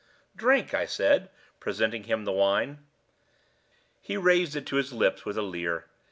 [0.35, 1.29] "Drink," I said,
[1.59, 2.87] presenting him the wine.
[4.01, 5.85] He raised it to his lips with a leer.